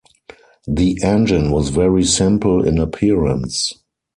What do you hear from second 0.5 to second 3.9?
The engine was very simple in appearance.